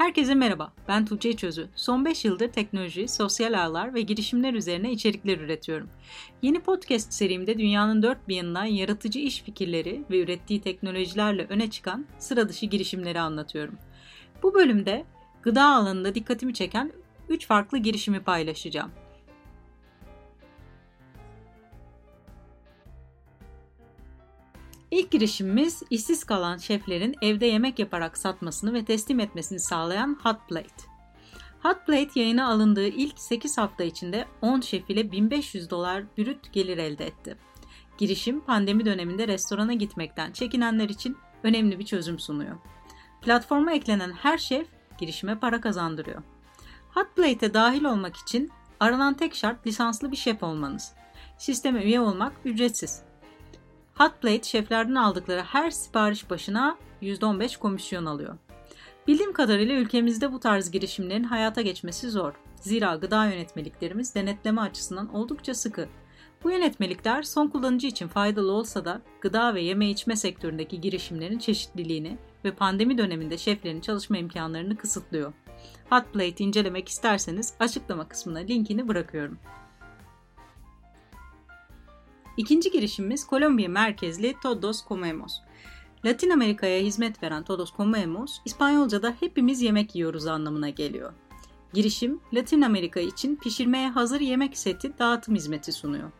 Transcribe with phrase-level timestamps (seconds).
[0.00, 1.68] Herkese merhaba, ben Tuğçe Çözü.
[1.74, 5.88] Son 5 yıldır teknoloji, sosyal ağlar ve girişimler üzerine içerikler üretiyorum.
[6.42, 12.06] Yeni podcast serimde dünyanın dört bir yanından yaratıcı iş fikirleri ve ürettiği teknolojilerle öne çıkan
[12.18, 13.74] sıra dışı girişimleri anlatıyorum.
[14.42, 15.04] Bu bölümde
[15.42, 16.92] gıda alanında dikkatimi çeken
[17.28, 18.90] 3 farklı girişimi paylaşacağım.
[24.90, 30.90] İlk girişimimiz işsiz kalan şeflerin evde yemek yaparak satmasını ve teslim etmesini sağlayan Hot Plate.
[31.62, 36.78] Hot Plate yayına alındığı ilk 8 hafta içinde 10 şef ile 1500 dolar brüt gelir
[36.78, 37.36] elde etti.
[37.98, 42.56] Girişim pandemi döneminde restorana gitmekten çekinenler için önemli bir çözüm sunuyor.
[43.22, 44.66] Platforma eklenen her şef
[44.98, 46.22] girişime para kazandırıyor.
[46.94, 48.50] Hot Plate'e dahil olmak için
[48.80, 50.92] aranan tek şart lisanslı bir şef olmanız.
[51.38, 53.09] Sisteme üye olmak ücretsiz.
[54.00, 58.38] Hotplate şeflerden aldıkları her sipariş başına %15 komisyon alıyor.
[59.06, 62.32] Bildiğim kadarıyla ülkemizde bu tarz girişimlerin hayata geçmesi zor.
[62.60, 65.88] Zira gıda yönetmeliklerimiz denetleme açısından oldukça sıkı.
[66.44, 72.18] Bu yönetmelikler son kullanıcı için faydalı olsa da gıda ve yeme içme sektöründeki girişimlerin çeşitliliğini
[72.44, 75.32] ve pandemi döneminde şeflerin çalışma imkanlarını kısıtlıyor.
[75.90, 79.38] Hotplate incelemek isterseniz açıklama kısmına linkini bırakıyorum.
[82.40, 85.32] İkinci girişimimiz Kolombiya merkezli Todos Comemos.
[86.04, 91.12] Latin Amerika'ya hizmet veren Todos Comemos, İspanyolca'da hepimiz yemek yiyoruz anlamına geliyor.
[91.74, 96.10] Girişim, Latin Amerika için pişirmeye hazır yemek seti dağıtım hizmeti sunuyor.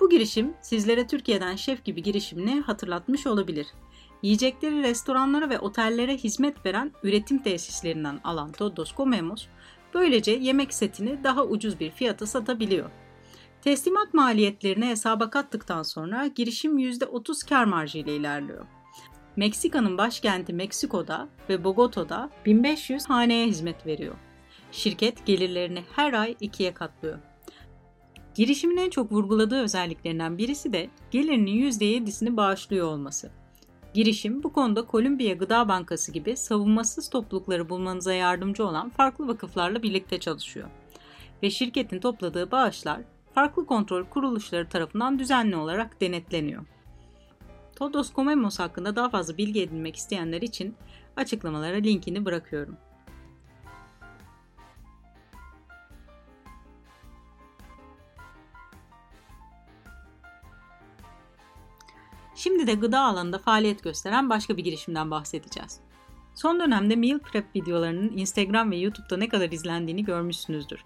[0.00, 3.66] Bu girişim sizlere Türkiye'den şef gibi girişimini hatırlatmış olabilir.
[4.22, 9.46] Yiyecekleri restoranlara ve otellere hizmet veren üretim tesislerinden alan Todos Comemos,
[9.94, 12.90] böylece yemek setini daha ucuz bir fiyata satabiliyor.
[13.62, 18.66] Teslimat maliyetlerini hesaba kattıktan sonra girişim %30 kar marjı ile ilerliyor.
[19.36, 24.14] Meksika'nın başkenti Meksiko'da ve Bogota'da 1500 haneye hizmet veriyor.
[24.72, 27.18] Şirket gelirlerini her ay ikiye katlıyor.
[28.34, 33.30] Girişimin en çok vurguladığı özelliklerinden birisi de gelirinin %7'sini bağışlıyor olması.
[33.94, 40.20] Girişim bu konuda Kolombiya Gıda Bankası gibi savunmasız toplulukları bulmanıza yardımcı olan farklı vakıflarla birlikte
[40.20, 40.68] çalışıyor.
[41.42, 43.00] Ve şirketin topladığı bağışlar
[43.34, 46.62] farklı kontrol kuruluşları tarafından düzenli olarak denetleniyor.
[47.76, 50.74] Todos Comemos hakkında daha fazla bilgi edinmek isteyenler için
[51.16, 52.76] açıklamalara linkini bırakıyorum.
[62.34, 65.80] Şimdi de gıda alanında faaliyet gösteren başka bir girişimden bahsedeceğiz.
[66.34, 70.84] Son dönemde meal prep videolarının Instagram ve YouTube'da ne kadar izlendiğini görmüşsünüzdür.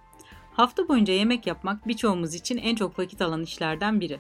[0.55, 4.19] Hafta boyunca yemek yapmak birçoğumuz için en çok vakit alan işlerden biri.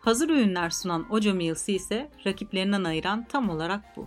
[0.00, 4.06] Hazır ürünler sunan Ojo Meals'ı ise rakiplerinden ayıran tam olarak bu.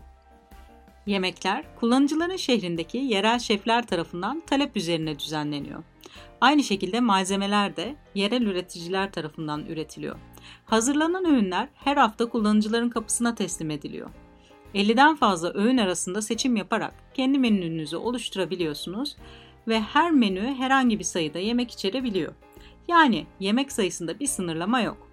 [1.06, 5.84] Yemekler, kullanıcıların şehrindeki yerel şefler tarafından talep üzerine düzenleniyor.
[6.42, 10.16] Aynı şekilde malzemeler de yerel üreticiler tarafından üretiliyor.
[10.66, 14.10] Hazırlanan öğünler her hafta kullanıcıların kapısına teslim ediliyor.
[14.76, 19.16] 50'den fazla öğün arasında seçim yaparak kendi menünüzü oluşturabiliyorsunuz
[19.68, 22.34] ve her menü herhangi bir sayıda yemek içerebiliyor.
[22.88, 25.08] Yani yemek sayısında bir sınırlama yok.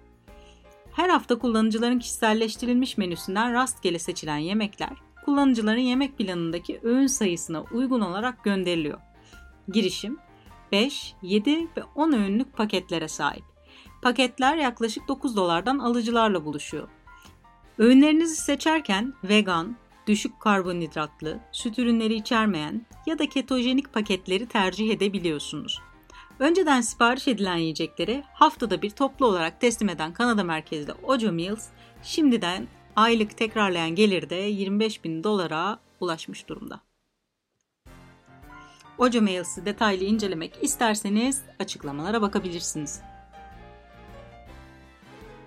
[0.91, 4.93] Her hafta kullanıcıların kişiselleştirilmiş menüsünden rastgele seçilen yemekler,
[5.25, 8.99] kullanıcıların yemek planındaki öğün sayısına uygun olarak gönderiliyor.
[9.73, 10.17] Girişim
[10.71, 13.43] 5, 7 ve 10 öğünlük paketlere sahip.
[14.01, 16.87] Paketler yaklaşık 9 dolardan alıcılarla buluşuyor.
[17.77, 19.75] Öğünlerinizi seçerken vegan,
[20.07, 25.81] düşük karbonhidratlı, süt ürünleri içermeyen ya da ketojenik paketleri tercih edebiliyorsunuz.
[26.39, 31.67] Önceden sipariş edilen yiyecekleri haftada bir toplu olarak teslim eden Kanada merkezli Ojo Meals
[32.03, 36.81] şimdiden aylık tekrarlayan gelirde 25 bin dolara ulaşmış durumda.
[38.97, 43.01] Ojo Meals'ı detaylı incelemek isterseniz açıklamalara bakabilirsiniz.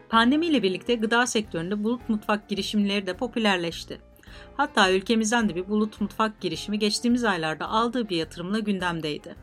[0.09, 4.08] Pandemiyle birlikte gıda sektöründe bulut mutfak girişimleri de popülerleşti.
[4.57, 9.35] Hatta ülkemizden de bir bulut mutfak girişimi geçtiğimiz aylarda aldığı bir yatırımla gündemdeydi.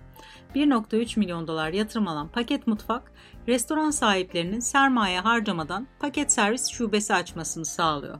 [0.55, 3.11] 1.3 milyon dolar yatırım alan Paket Mutfak,
[3.47, 8.19] restoran sahiplerinin sermaye harcamadan paket servis şubesi açmasını sağlıyor.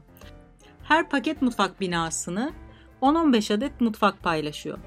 [0.82, 2.52] Her paket mutfak binasını
[3.02, 4.78] 10-15 adet mutfak paylaşıyor.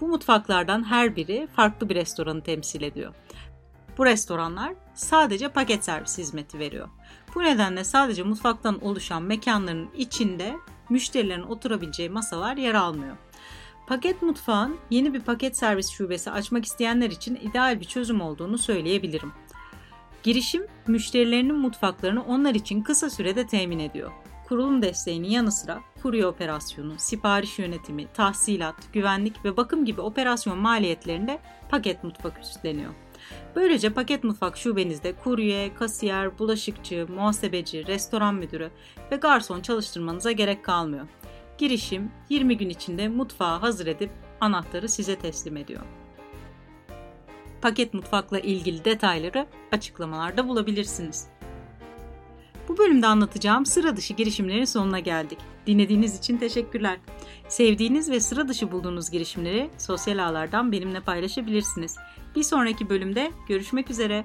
[0.00, 3.14] Bu mutfaklardan her biri farklı bir restoranı temsil ediyor.
[3.98, 6.88] Bu restoranlar sadece paket servis hizmeti veriyor.
[7.34, 10.56] Bu nedenle sadece mutfaktan oluşan mekanların içinde
[10.90, 13.16] müşterilerin oturabileceği masalar yer almıyor.
[13.86, 19.32] Paket mutfağın yeni bir paket servis şubesi açmak isteyenler için ideal bir çözüm olduğunu söyleyebilirim.
[20.22, 24.12] Girişim, müşterilerinin mutfaklarını onlar için kısa sürede temin ediyor.
[24.48, 31.38] Kurulum desteğinin yanı sıra kurye operasyonu, sipariş yönetimi, tahsilat, güvenlik ve bakım gibi operasyon maliyetlerinde
[31.68, 32.92] paket mutfak üstleniyor.
[33.56, 38.70] Böylece paket mutfak şubenizde kurye, kasiyer, bulaşıkçı, muhasebeci, restoran müdürü
[39.12, 41.06] ve garson çalıştırmanıza gerek kalmıyor.
[41.58, 45.82] Girişim 20 gün içinde mutfağı hazır edip anahtarı size teslim ediyor.
[47.62, 51.35] Paket mutfakla ilgili detayları açıklamalarda bulabilirsiniz.
[52.68, 55.38] Bu bölümde anlatacağım sıra dışı girişimlerin sonuna geldik.
[55.66, 56.98] Dinlediğiniz için teşekkürler.
[57.48, 61.96] Sevdiğiniz ve sıra dışı bulduğunuz girişimleri sosyal ağlardan benimle paylaşabilirsiniz.
[62.36, 64.24] Bir sonraki bölümde görüşmek üzere.